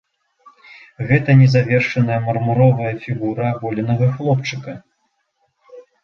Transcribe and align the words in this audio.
Гэта 1.09 1.33
незавершаная 1.41 2.17
мармуровая 2.27 2.89
фігура 3.03 3.45
аголенага 3.55 4.07
хлопчыка. 4.15 4.71